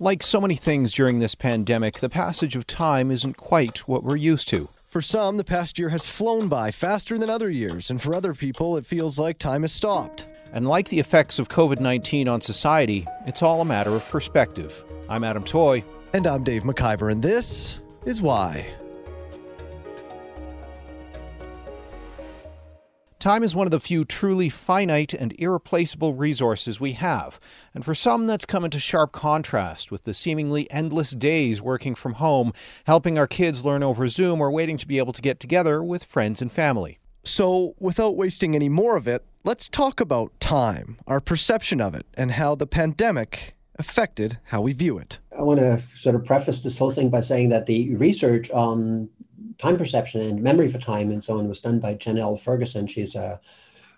[0.00, 4.16] Like so many things during this pandemic, the passage of time isn't quite what we're
[4.16, 4.68] used to.
[4.88, 8.34] For some, the past year has flown by faster than other years, and for other
[8.34, 10.26] people, it feels like time has stopped.
[10.52, 14.84] And like the effects of COVID 19 on society, it's all a matter of perspective.
[15.08, 15.84] I'm Adam Toy.
[16.12, 18.74] And I'm Dave McIvor, and this is why.
[23.24, 27.40] Time is one of the few truly finite and irreplaceable resources we have,
[27.72, 32.12] and for some that's come into sharp contrast with the seemingly endless days working from
[32.16, 32.52] home,
[32.84, 36.04] helping our kids learn over Zoom, or waiting to be able to get together with
[36.04, 36.98] friends and family.
[37.24, 42.04] So, without wasting any more of it, let's talk about time, our perception of it,
[42.12, 45.18] and how the pandemic affected how we view it.
[45.34, 49.08] I want to sort of preface this whole thing by saying that the research on
[49.58, 52.86] time perception and memory for time and so on was done by Janelle Ferguson.
[52.86, 53.40] She's a,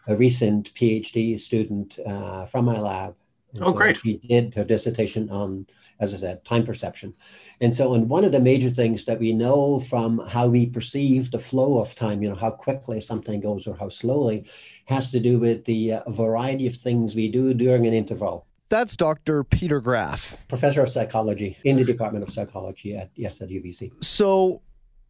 [0.06, 3.14] a recent PhD student uh, from my lab.
[3.54, 3.96] And oh, so great.
[3.96, 5.66] She did her dissertation on,
[6.00, 7.14] as I said, time perception.
[7.60, 11.30] And so, and one of the major things that we know from how we perceive
[11.30, 14.46] the flow of time, you know, how quickly something goes or how slowly,
[14.86, 18.46] has to do with the uh, variety of things we do during an interval.
[18.68, 19.44] That's Dr.
[19.44, 24.02] Peter Graf, professor of psychology in the Department of Psychology at yes at UBC.
[24.02, 24.60] So,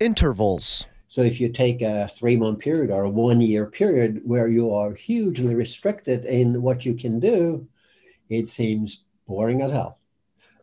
[0.01, 0.87] intervals.
[1.09, 4.73] So if you take a three month period or a one year period where you
[4.73, 7.67] are hugely restricted in what you can do,
[8.29, 9.99] it seems boring as hell.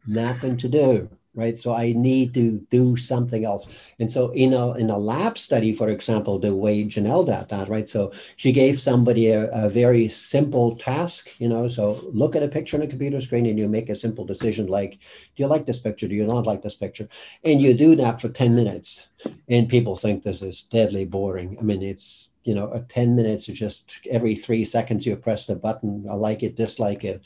[0.06, 1.58] Nothing to do right?
[1.58, 3.68] So I need to do something else.
[4.00, 7.70] And so in a in a lab study, for example, the way Janelle did that,
[7.70, 7.90] right?
[7.90, 11.68] So she gave somebody a, a, very simple task, you know.
[11.68, 14.68] So look at a picture on a computer screen and you make a simple decision
[14.68, 14.92] like,
[15.36, 16.08] do you like this picture?
[16.08, 17.08] Do you not like this picture?
[17.44, 19.10] And you do that for 10 minutes.
[19.50, 21.58] And people think this is deadly boring.
[21.60, 25.46] I mean, it's you know, a 10 minutes or just every three seconds you press
[25.46, 27.22] the button, I like it, dislike it.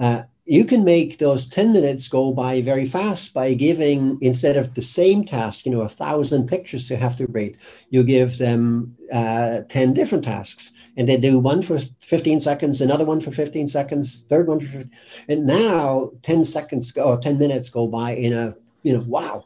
[0.00, 4.74] Uh, you can make those 10 minutes go by very fast by giving instead of
[4.74, 7.56] the same task you know a thousand pictures to have to rate
[7.90, 10.72] you give them uh, 10 different tasks.
[10.96, 14.66] And they do one for 15 seconds another one for 15 seconds third one for
[14.66, 14.90] 15,
[15.28, 19.44] and now 10 seconds go or 10 minutes go by in a you know wow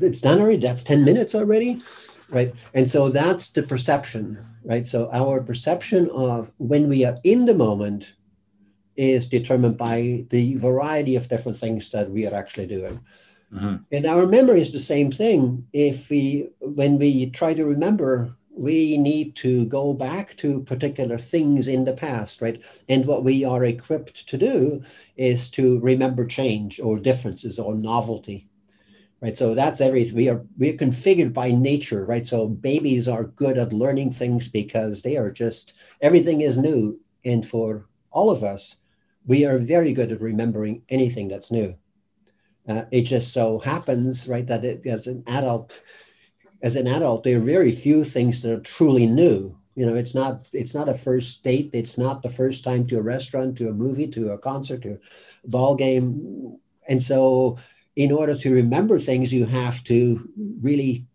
[0.00, 1.82] it's done already that's 10 minutes already
[2.28, 2.52] right?
[2.74, 4.88] And so that's the perception right?
[4.88, 8.14] So our perception of when we are in the moment
[8.96, 13.00] is determined by the variety of different things that we are actually doing.
[13.52, 13.76] Mm-hmm.
[13.92, 15.66] And our memory is the same thing.
[15.72, 21.68] If we, when we try to remember, we need to go back to particular things
[21.68, 22.60] in the past, right?
[22.88, 24.82] And what we are equipped to do
[25.16, 28.48] is to remember change or differences or novelty,
[29.20, 29.36] right?
[29.36, 30.16] So that's everything.
[30.16, 32.24] We are we are configured by nature, right?
[32.24, 37.46] So babies are good at learning things because they are just everything is new, and
[37.46, 38.76] for all of us,
[39.26, 41.74] we are very good at remembering anything that's new.
[42.68, 45.80] Uh, it just so happens, right, that it, as an adult,
[46.62, 49.56] as an adult, there are very few things that are truly new.
[49.74, 51.70] You know, it's not it's not a first date.
[51.72, 54.98] It's not the first time to a restaurant, to a movie, to a concert, to
[55.44, 56.56] a ball game.
[56.88, 57.58] And so,
[57.94, 60.28] in order to remember things, you have to
[60.60, 61.06] really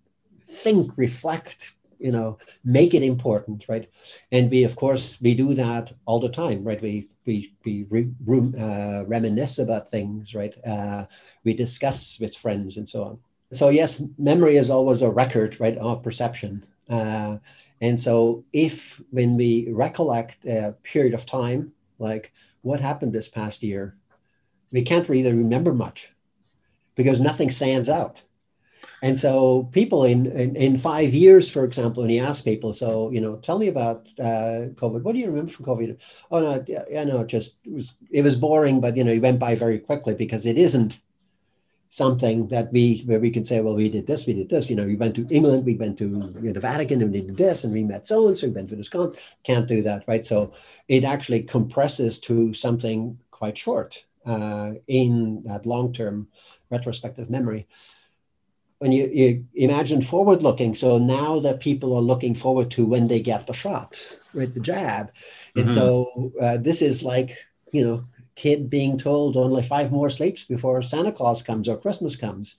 [0.41, 3.87] think, reflect, you know make it important right
[4.31, 8.09] and we of course we do that all the time right we we we re,
[8.57, 10.55] uh, reminisce about things right?
[10.65, 11.05] Uh,
[11.43, 13.19] we discuss with friends and so on.
[13.53, 16.65] So yes memory is always a record right of perception.
[16.89, 17.37] Uh,
[17.81, 23.63] and so if when we recollect a period of time like what happened this past
[23.63, 23.97] year
[24.71, 26.11] we can't really remember much
[26.95, 28.23] because nothing stands out
[29.01, 33.09] and so people in, in, in, five years, for example, when you ask people, so,
[33.09, 35.01] you know, tell me about uh, COVID.
[35.01, 35.97] What do you remember from COVID?
[36.29, 39.39] Oh, no, yeah, no, just, it was, it was boring, but, you know, it went
[39.39, 40.99] by very quickly because it isn't
[41.89, 44.75] something that we, where we can say, well, we did this, we did this, you
[44.75, 47.35] know, we went to England, we went to you know, the Vatican and we did
[47.35, 49.13] this and we met so-and-so, we went to this con,
[49.43, 50.23] can't do that, right?
[50.23, 50.53] So
[50.87, 56.27] it actually compresses to something quite short uh, in that long-term
[56.69, 57.67] retrospective memory
[58.81, 63.07] when you, you imagine forward looking, so now that people are looking forward to when
[63.07, 64.01] they get the shot,
[64.33, 65.11] right, the jab.
[65.55, 65.75] And mm-hmm.
[65.75, 67.37] so uh, this is like,
[67.71, 68.05] you know,
[68.35, 72.57] kid being told only five more sleeps before Santa Claus comes or Christmas comes.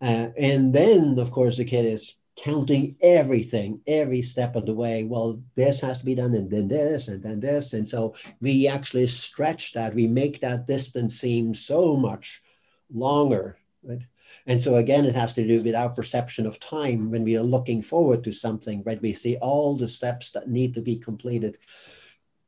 [0.00, 5.02] Uh, and then, of course, the kid is counting everything, every step of the way.
[5.02, 7.72] Well, this has to be done, and then this, and then this.
[7.72, 12.40] And so we actually stretch that, we make that distance seem so much
[12.94, 13.58] longer.
[13.82, 14.06] Right?
[14.46, 17.42] And so again, it has to do with our perception of time when we are
[17.42, 19.00] looking forward to something, right?
[19.00, 21.58] We see all the steps that need to be completed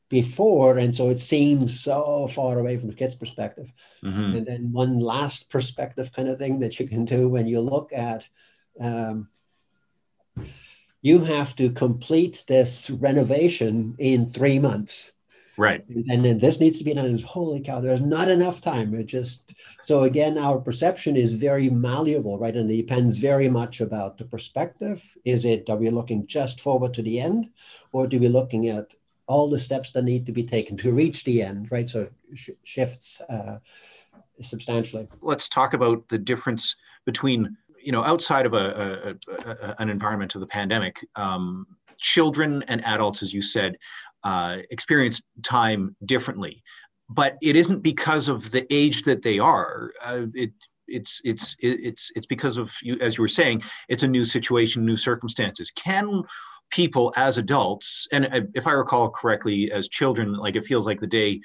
[0.08, 3.72] before, and so it seems so far away from the kid's perspective.
[4.02, 4.36] Mhm.
[4.36, 7.90] And then one last perspective kind of thing that you can do when you look
[7.94, 8.28] at
[8.80, 9.28] um,
[11.02, 15.12] you have to complete this renovation in three months.
[15.58, 15.84] Right.
[15.88, 17.18] And then this needs to be done.
[17.18, 18.94] Holy cow, there's not enough time.
[18.94, 22.56] It just so again, our perception is very malleable, right?
[22.56, 25.02] And it depends very much about the perspective.
[25.24, 27.50] Is it are we looking just forward to the end,
[27.92, 28.94] or do we looking at
[29.26, 31.88] all the steps that need to be taken to reach the end, right?
[31.88, 33.58] So sh- shifts uh,
[34.40, 35.06] substantially.
[35.20, 40.34] let's talk about the difference between you know outside of a, a, a an environment
[40.34, 41.66] of the pandemic um,
[41.98, 43.76] children and adults as you said
[44.24, 46.62] uh, experience time differently.
[47.08, 49.92] But it isn't because of the age that they are.
[50.04, 50.52] Uh, it
[50.88, 54.84] it's it's it's it's because of you as you were saying it's a new situation
[54.84, 55.70] new circumstances.
[55.70, 56.22] Can
[56.72, 61.06] people as adults and if i recall correctly as children like it feels like the
[61.06, 61.38] day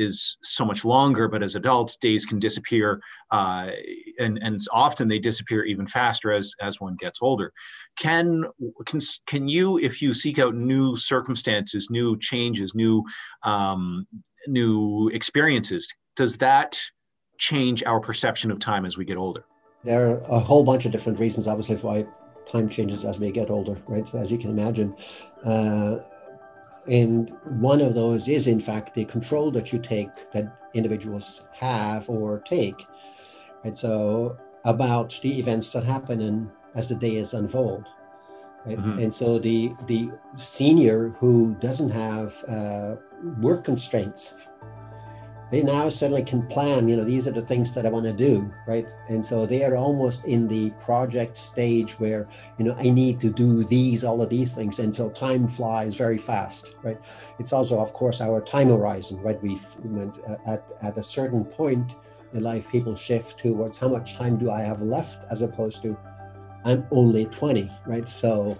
[0.00, 3.00] is so much longer, but as adults, days can disappear,
[3.30, 3.70] uh,
[4.18, 7.52] and and often they disappear even faster as as one gets older.
[7.96, 8.44] Can
[8.86, 13.04] can can you, if you seek out new circumstances, new changes, new
[13.44, 14.06] um,
[14.46, 16.80] new experiences, does that
[17.38, 19.44] change our perception of time as we get older?
[19.84, 22.06] There are a whole bunch of different reasons, obviously, why
[22.50, 24.06] time changes as we get older, right?
[24.06, 24.94] So as you can imagine.
[25.44, 25.98] Uh,
[26.88, 27.30] and
[27.60, 32.40] one of those is, in fact, the control that you take that individuals have or
[32.40, 32.86] take.
[33.64, 37.84] And so, about the events that happen and as the days unfold.
[38.66, 38.78] Right?
[38.78, 39.02] Mhm.
[39.02, 42.96] And so, the the senior who doesn't have uh,
[43.40, 44.34] work constraints,
[45.50, 46.88] they now suddenly can plan.
[46.88, 48.90] You know, these are the things that I want to do, right?
[49.08, 53.30] And so they are almost in the project stage where you know i need to
[53.30, 56.98] do these all of these things until time flies very fast right
[57.38, 59.58] it's also of course our time horizon right we
[60.28, 61.96] uh, at, at a certain point
[62.34, 65.96] in life people shift towards how much time do i have left as opposed to
[66.64, 68.58] i'm only 20 right so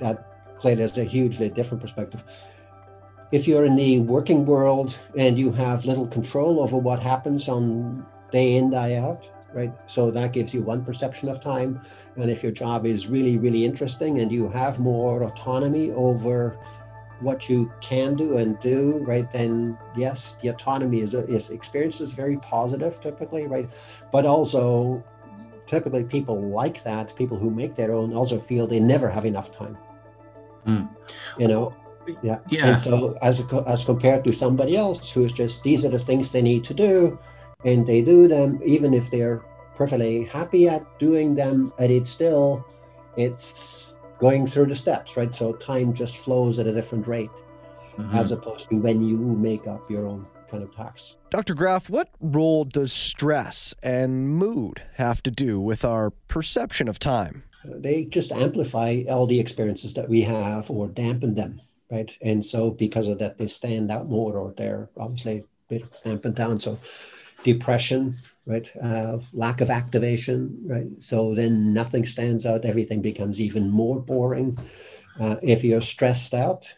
[0.00, 2.22] that clearly is a hugely different perspective
[3.32, 8.06] if you're in the working world and you have little control over what happens on
[8.30, 11.80] day in day out right so that gives you one perception of time
[12.16, 16.58] and if your job is really, really interesting and you have more autonomy over
[17.20, 22.12] what you can do and do, right, then yes, the autonomy is, is experienced as
[22.12, 23.70] very positive typically, right?
[24.10, 25.02] But also,
[25.68, 29.56] typically people like that, people who make their own also feel they never have enough
[29.56, 29.78] time.
[30.64, 30.84] Hmm.
[31.38, 31.74] You know,
[32.22, 32.38] yeah.
[32.50, 32.66] Yeah.
[32.66, 36.32] And so, as a, as compared to somebody else who's just these are the things
[36.32, 37.18] they need to do,
[37.64, 39.42] and they do them, even if they're
[39.74, 42.66] perfectly happy at doing them, and it's still,
[43.16, 45.34] it's going through the steps, right?
[45.34, 47.30] So time just flows at a different rate,
[47.98, 48.14] Mhm.
[48.14, 51.16] as opposed to when you make up your own kind of tasks.
[51.30, 51.54] Dr.
[51.54, 57.44] Graf, what role does stress and mood have to do with our perception of time?
[57.64, 61.60] they just amplify all the experiences that we have or dampen them,
[61.92, 62.10] right?
[62.22, 66.36] And so because of that, they stand out more or they're obviously a bit dampened
[66.36, 66.58] down.
[66.58, 66.78] So
[67.44, 68.16] depression,
[68.46, 68.68] right?
[68.82, 70.88] Uh, lack of activation, right?
[70.98, 72.64] So then nothing stands out.
[72.64, 74.58] Everything becomes even more boring.
[75.20, 76.72] Uh, if you're stressed out,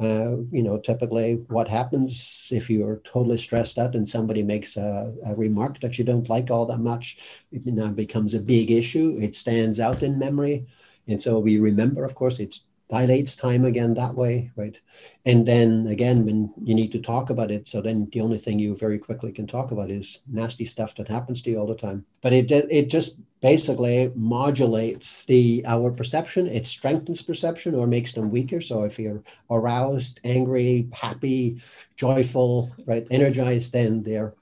[0.00, 5.14] uh, you know, typically what happens if you're totally stressed out and somebody makes a,
[5.26, 7.18] a remark that you don't like all that much,
[7.52, 9.18] it now becomes a big issue.
[9.20, 10.66] It stands out in memory.
[11.06, 12.60] And so we remember, of course, it
[12.90, 14.80] dilates time again that way, right?
[15.26, 18.58] And then again, when you need to talk about it, so then the only thing
[18.58, 21.74] you very quickly can talk about is nasty stuff that happens to you all the
[21.74, 22.06] time.
[22.22, 26.46] But it it just basically modulates the our perception.
[26.46, 28.60] It strengthens perception or makes them weaker.
[28.60, 31.60] So if you're aroused, angry, happy,
[31.96, 34.34] joyful, right, energized, then they're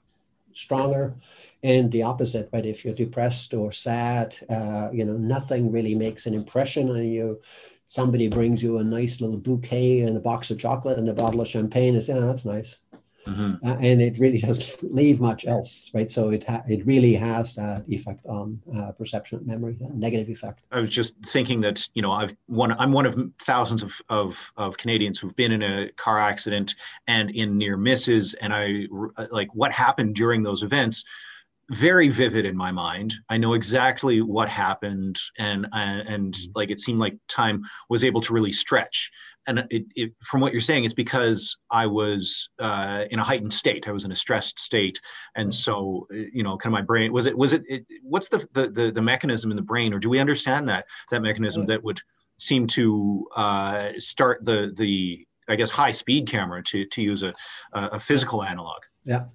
[0.57, 1.15] stronger
[1.63, 6.25] and the opposite but if you're depressed or sad uh, you know nothing really makes
[6.25, 7.39] an impression on you.
[7.89, 11.39] Somebody brings you a nice little bouquet and a box of chocolate and a bottle
[11.39, 12.79] of champagne and say oh, that's nice
[13.27, 13.59] Mhm.
[13.65, 17.55] uh, and it really doesn't leave much else right so it ha- it really has
[17.55, 21.87] that effect on uh, perception of memory that negative effect I was just thinking that
[21.93, 25.63] you know I've one I'm one of thousands of, of of Canadians who've been in
[25.63, 26.75] a car accident
[27.07, 28.87] and in near misses, and I
[29.31, 31.03] like what happened during those events.
[31.69, 33.13] Very vivid in my mind.
[33.29, 38.21] I know exactly what happened, and and, and like it seemed like time was able
[38.21, 39.11] to really stretch.
[39.47, 43.53] And it, it, from what you're saying, it's because I was uh, in a heightened
[43.53, 43.87] state.
[43.87, 44.99] I was in a stressed state,
[45.35, 48.27] and so uh, you know, kind of my brain was it was it, it what's
[48.27, 51.65] the, the the the mechanism in the brain, or do we understand that that mechanism
[51.67, 52.01] that would
[52.37, 57.33] seem to uh, start the the I guess, high speed camera to to use a
[57.73, 58.81] a physical analog.
[59.03, 59.25] Yeah,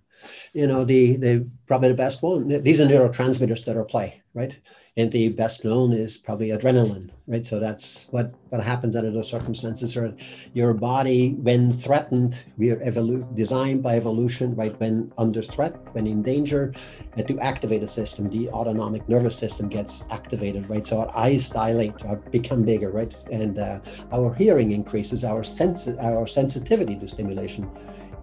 [0.52, 2.62] you know the the probably the best one.
[2.62, 4.59] These are neurotransmitters that are play, right?
[4.96, 7.46] And the best known is probably adrenaline right?
[7.46, 9.96] So that's what what happens under those circumstances.
[9.96, 10.14] Or
[10.52, 14.78] your body when threatened we are evolu- designed by evolution right?
[14.80, 16.75] When under threat when in danger
[17.16, 20.87] uh, to activate a system the autonomic nervous system gets activated right?
[20.87, 23.16] So our eyes dilate or become bigger right?
[23.30, 23.80] And uh,
[24.12, 27.68] our hearing increases our sense our sensitivity to stimulation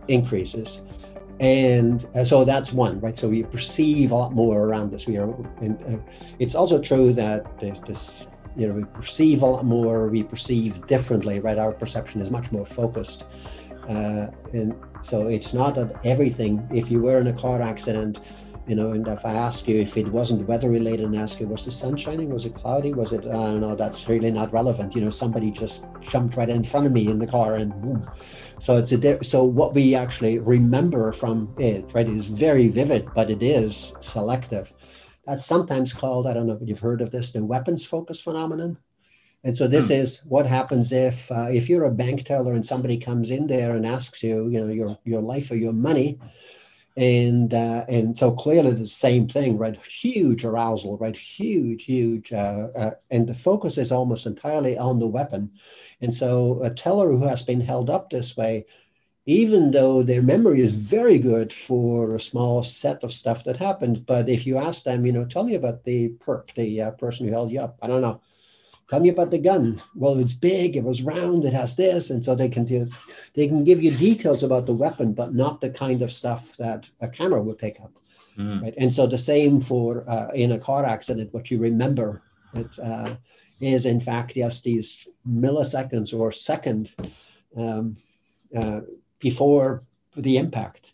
[0.08, 0.82] increases
[1.40, 3.18] and uh, so that's one right?
[3.18, 5.08] So we perceive a lot more around us.
[5.08, 8.28] We are and uh, it's also true that there's this
[8.58, 11.58] you know we perceive a lot more we perceive differently right?
[11.58, 13.26] Our perception is much more focused
[13.88, 18.20] uh, and so it's not that everything if you were in a car accident
[18.70, 21.48] you know, and if I ask you if it wasn't weather related and ask you,
[21.48, 22.30] was the sun shining?
[22.30, 22.94] Was it cloudy?
[22.94, 24.94] Was it, I don't know, that's really not relevant.
[24.94, 28.08] You know, somebody just jumped right in front of me in the car and boom.
[28.62, 33.32] So it's a, so what we actually remember from it, right, is very vivid, but
[33.32, 34.72] it is selective.
[35.26, 38.78] That's sometimes called, I don't know if you've heard of this, the weapons focus phenomenon.
[39.44, 39.94] And so this hmm.
[39.94, 43.76] is what happens if uh, if you're a bank teller and somebody comes in there
[43.76, 46.20] and asks you, you know, your your life or your money,
[47.00, 49.78] and uh, and so clearly the same thing, right?
[49.86, 51.16] Huge arousal, right?
[51.16, 55.50] Huge, huge, uh, uh, and the focus is almost entirely on the weapon,
[56.02, 58.66] and so a teller who has been held up this way,
[59.26, 64.06] even though their memory is very good for a small set of stuff that happened,
[64.06, 67.26] but if you ask them, you know, tell me about the perp, the uh, person
[67.26, 68.22] who held you up, I don't know
[68.90, 69.82] Tell me about the gun.
[69.96, 72.90] Well, it's big, it was round, it has this, and so they can do,
[73.36, 76.90] they can give you details about the weapon, but not the kind of stuff that
[77.00, 77.94] a camera would pick up.
[78.38, 78.64] Mm.
[78.64, 78.74] Right?
[78.78, 83.16] And so the same for uh, in a car accident, what you remember it, uh,
[83.62, 86.92] is in fact yes these milliseconds or second
[87.56, 87.96] um,
[88.56, 88.82] uh,
[89.20, 89.84] before
[90.16, 90.94] the impact.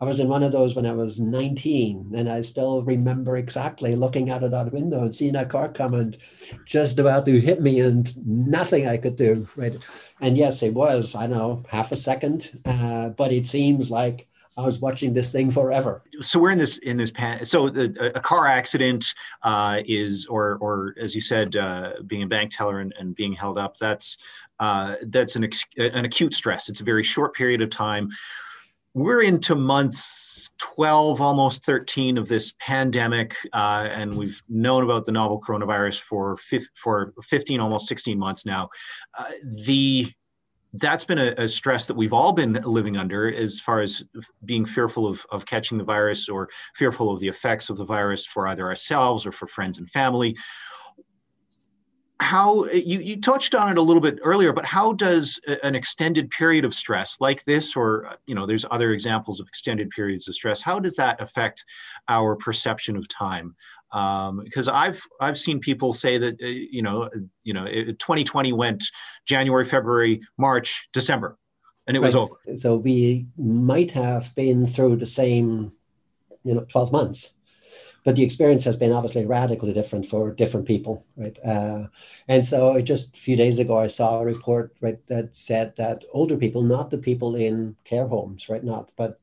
[0.00, 3.96] I was in one of those when I was 19, and I still remember exactly
[3.96, 6.16] looking out of that window and seeing a car come and
[6.64, 9.48] just about to hit me, and nothing I could do.
[9.56, 9.76] Right,
[10.20, 11.16] and yes, it was.
[11.16, 15.50] I know half a second, uh, but it seems like I was watching this thing
[15.50, 16.04] forever.
[16.20, 17.44] So we're in this in this pan.
[17.44, 22.26] So the, a car accident uh, is, or or as you said, uh, being a
[22.28, 23.76] bank teller and, and being held up.
[23.78, 24.16] That's
[24.60, 26.68] uh, that's an ex- an acute stress.
[26.68, 28.10] It's a very short period of time
[29.00, 30.04] we're into month
[30.58, 36.36] 12, almost 13 of this pandemic, uh, and we've known about the novel coronavirus for
[36.74, 38.68] for 15, almost 16 months now.
[39.16, 39.30] Uh,
[39.64, 40.12] the
[40.74, 44.02] that's been a, a, stress that we've all been living under as far as
[44.44, 48.26] being fearful of, of catching the virus or fearful of the effects of the virus
[48.26, 50.36] for either ourselves or for friends and family
[52.20, 56.28] how you, you touched on it a little bit earlier but how does an extended
[56.30, 60.34] period of stress like this or you know there's other examples of extended periods of
[60.34, 61.64] stress how does that affect
[62.08, 63.54] our perception of time?
[63.92, 67.08] Um, because I've I've seen people say that uh, you know
[67.42, 68.84] you know 2020 went
[69.24, 71.38] January February March December
[71.86, 72.06] and it right.
[72.06, 72.34] was over.
[72.56, 75.72] So we might have been through the same
[76.44, 77.32] you know 12 months
[78.04, 81.38] but the experience has been obviously radically different for different people, right?
[81.44, 81.84] Uh,
[82.28, 86.04] and so just a few days ago, I saw a report right that said that
[86.12, 89.20] older people, not the people in care homes, right, not but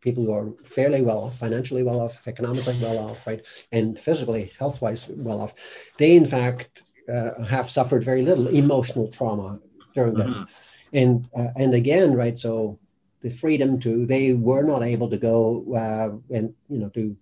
[0.00, 4.52] people who are fairly well off, financially well off, economically well off, right, and physically,
[4.58, 5.54] health-wise well off,
[5.98, 9.60] they in fact uh, have suffered very little emotional trauma
[9.94, 10.36] during this.
[10.36, 10.52] Mm-hmm.
[10.92, 12.78] And uh, and again, right, so
[13.22, 17.16] the freedom to they were not able to go uh, and you know do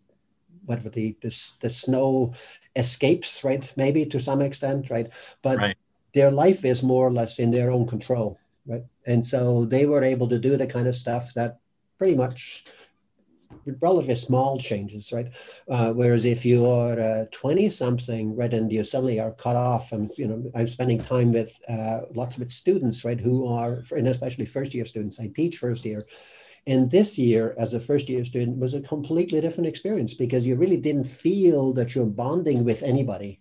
[0.67, 2.35] whatever the this the snow
[2.77, 3.73] escapes, right?
[3.77, 5.09] Maybe to some extent, right?
[5.43, 5.77] But right.
[6.15, 8.85] their life is more or less in their own control, right?
[9.07, 11.59] And so they were able to do the kind of stuff that
[11.99, 12.65] pretty much
[13.81, 15.31] relatively small changes, right?
[15.69, 20.11] Uh, whereas if you are 20 something, right, and you suddenly are cut off, and
[20.19, 24.09] you know, I'm spending time with uh, lots of its students, right, who are, and
[24.09, 25.21] especially first year students.
[25.21, 26.07] I teach first year,
[26.67, 30.57] and this year, as a first year student, was a completely different experience because you
[30.57, 33.41] really didn't feel that you're bonding with anybody.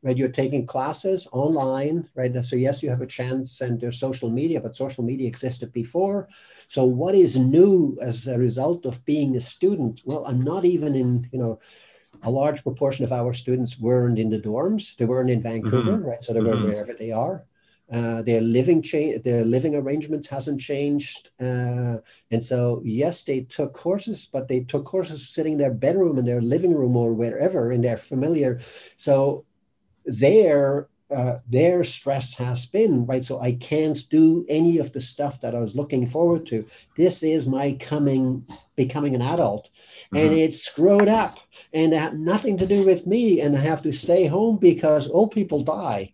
[0.00, 2.32] Right, you're taking classes online, right?
[2.44, 6.28] So yes, you have a chance, and there's social media, but social media existed before.
[6.68, 10.02] So what is new as a result of being a student?
[10.04, 11.58] Well, I'm not even in, you know,
[12.22, 14.96] a large proportion of our students weren't in the dorms.
[14.96, 16.04] They weren't in Vancouver, mm-hmm.
[16.04, 16.22] right?
[16.22, 16.68] So they were mm-hmm.
[16.68, 17.44] wherever they are.
[17.90, 21.96] Uh, their living change, their living arrangement hasn't changed, uh,
[22.30, 26.26] and so yes, they took courses, but they took courses sitting in their bedroom, in
[26.26, 28.60] their living room, or wherever in their familiar.
[28.96, 29.46] So
[30.04, 33.24] their uh, their stress has been, right?
[33.24, 36.66] So I can't do any of the stuff that I was looking forward to.
[36.98, 38.44] This is my coming,
[38.76, 39.70] becoming an adult,
[40.12, 40.16] mm-hmm.
[40.18, 41.38] and it's screwed up,
[41.72, 45.08] and it had nothing to do with me, and I have to stay home because
[45.08, 46.12] old people die.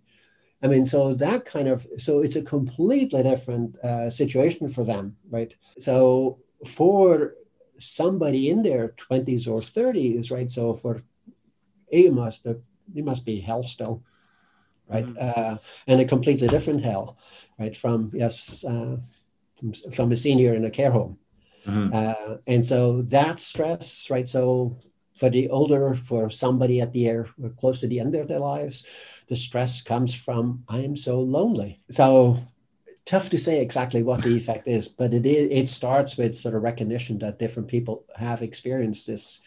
[0.65, 5.17] I mean, so that kind of, so it's a completely different uh, situation for them,
[5.31, 5.55] right?
[5.79, 7.35] So for
[7.79, 10.51] somebody in their 20s or 30s, right?
[10.51, 11.03] So for
[11.93, 14.03] you must, it must be hell still
[14.89, 15.07] right?
[15.07, 15.17] Mm-hmm.
[15.19, 15.57] Uh,
[15.87, 17.17] and a completely different hell,
[17.59, 17.77] right?
[17.77, 18.99] From yes, uh,
[19.55, 21.19] from, from a senior in a care home,
[21.67, 21.91] mm-hmm.
[21.93, 24.29] uh, and so that stress, right?
[24.29, 24.77] So
[25.15, 27.27] for the older, for somebody at the air
[27.59, 28.85] close to the end of their lives,
[29.29, 31.81] the stress comes from I am so lonely.
[31.91, 32.39] So
[33.05, 36.55] tough to say exactly what the effect is, but it is, it starts with sort
[36.55, 39.41] of recognition that different people have experienced this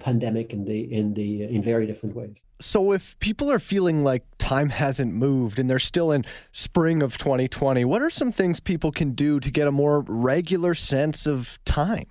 [0.00, 2.40] pandemic in the in the in very different ways.
[2.58, 7.16] So if people are feeling like time hasn't moved and they're still in spring of
[7.18, 11.58] 2020, what are some things people can do to get a more regular sense of
[11.64, 12.06] time?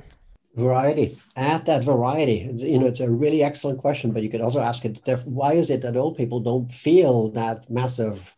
[0.56, 1.18] Variety.
[1.36, 2.41] Add that variety.
[2.41, 5.53] It's, you know, it's a really excellent question, but you could also ask it: Why
[5.53, 8.34] is it that old people don't feel that massive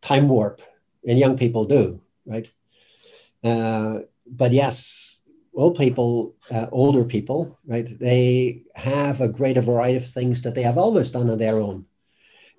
[0.00, 0.62] time warp,
[1.06, 2.50] and young people do, right?
[3.44, 5.20] Uh, but yes,
[5.54, 7.98] old people, uh, older people, right?
[7.98, 11.86] They have a greater variety of things that they have always done on their own.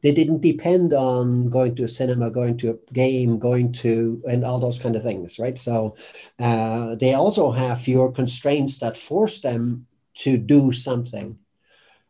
[0.03, 4.43] They didn't depend on going to a cinema, going to a game, going to, and
[4.43, 5.57] all those kind of things, right?
[5.57, 5.95] So
[6.39, 11.39] uh, they also have fewer constraints that force them to do something.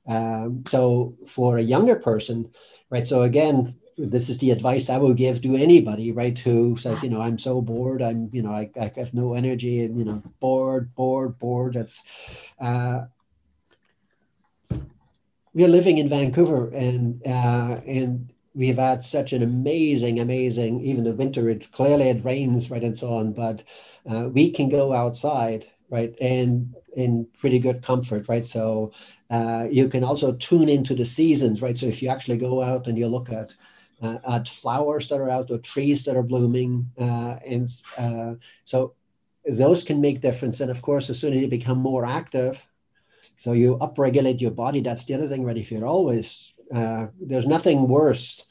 [0.07, 2.51] Um, so for a younger person,
[2.89, 3.07] right?
[3.07, 6.37] So again, this is the advice I would give to anybody, right?
[6.37, 9.81] Who says, you know, I'm so bored, I'm, you know, I, I have no energy,
[9.81, 11.75] and you know, bored, bored, bored.
[11.75, 12.03] That's
[12.59, 13.05] uh,
[15.53, 20.81] we are living in Vancouver, and uh, and we've had such an amazing, amazing.
[20.81, 23.33] Even the winter, it clearly it rains, right, and so on.
[23.33, 23.63] But
[24.09, 28.45] uh, we can go outside, right, and in pretty good comfort, right?
[28.45, 28.91] So
[29.29, 31.77] uh, you can also tune into the seasons, right?
[31.77, 33.53] So if you actually go out and you look at
[34.01, 36.91] uh, at flowers that are out or trees that are blooming.
[36.97, 38.33] Uh, and uh,
[38.65, 38.93] so
[39.45, 40.59] those can make difference.
[40.59, 42.65] And of course, as soon as you become more active,
[43.43, 44.79] so you upregulate your body.
[44.79, 45.57] That's the other thing, right?
[45.57, 48.45] If you're always, uh, there's nothing worse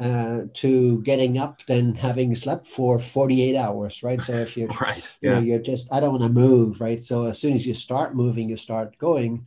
[0.00, 4.20] uh, to getting up than having slept for 48 hours, right?
[4.20, 5.28] So if you're, right, yeah.
[5.28, 7.04] you know, you're just, I don't want to move, right?
[7.04, 9.46] So as soon as you start moving, you start going,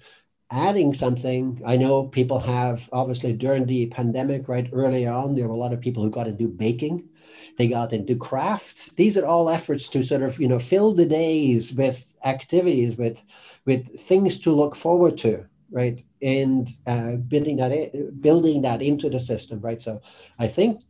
[0.52, 1.62] adding something.
[1.66, 5.74] I know people have obviously during the pandemic, right early on, there were a lot
[5.74, 7.10] of people who got into baking,
[7.58, 8.90] they got into crafts.
[8.96, 13.22] These are all efforts to sort of you know fill the days with activities, with
[13.66, 16.04] with things to look forward to, right?
[16.22, 19.82] And uh, building that in, building that into the system, right?
[19.82, 20.02] So
[20.38, 20.82] I think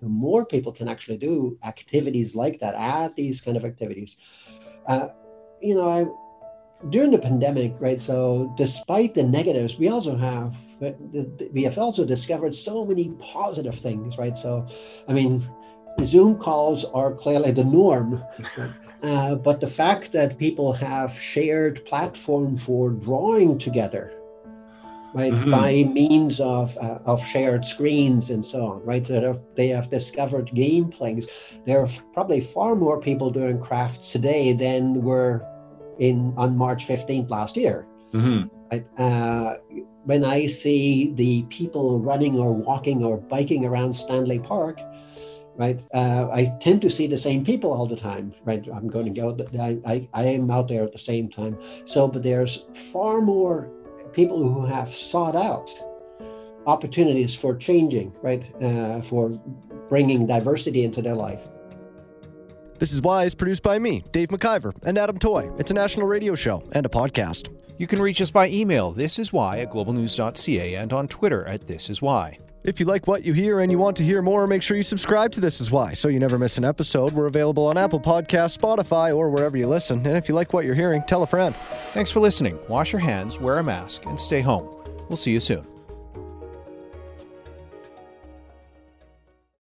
[0.00, 4.16] the more people can actually do activities like that, add these kind of activities.
[4.86, 5.08] Uh,
[5.60, 6.06] you know, I
[6.88, 8.02] during the pandemic, right?
[8.02, 10.56] So, despite the negatives, we also have
[11.52, 14.36] we have also discovered so many positive things, right?
[14.36, 14.66] So,
[15.08, 15.46] I mean,
[16.02, 18.22] Zoom calls are clearly the norm,
[19.02, 24.10] uh, but the fact that people have shared platform for drawing together,
[25.12, 25.50] right, mm-hmm.
[25.50, 29.04] by means of uh, of shared screens and so on, right?
[29.04, 31.26] That have, they have discovered game plays.
[31.66, 35.46] There are probably far more people doing crafts today than were
[36.00, 37.86] in on March 15th last year.
[38.12, 38.48] Mm-hmm.
[38.72, 39.58] I, uh,
[40.04, 44.80] when I see the people running or walking or biking around Stanley Park,
[45.56, 48.66] right, uh, I tend to see the same people all the time, right?
[48.74, 51.58] I'm going to go, I, I, I am out there at the same time.
[51.84, 53.70] So, but there's far more
[54.12, 55.70] people who have sought out
[56.66, 59.30] opportunities for changing, right, uh, for
[59.88, 61.46] bringing diversity into their life.
[62.80, 65.50] This is Why is produced by me, Dave McIvor, and Adam Toy.
[65.58, 67.54] It's a national radio show and a podcast.
[67.76, 71.66] You can reach us by email, this is why at globalnews.ca and on Twitter at
[71.66, 72.38] this is why.
[72.64, 74.82] If you like what you hear and you want to hear more, make sure you
[74.82, 77.12] subscribe to This Is Why so you never miss an episode.
[77.12, 80.06] We're available on Apple Podcasts, Spotify, or wherever you listen.
[80.06, 81.54] And if you like what you're hearing, tell a friend.
[81.92, 82.58] Thanks for listening.
[82.66, 84.66] Wash your hands, wear a mask, and stay home.
[85.10, 85.66] We'll see you soon.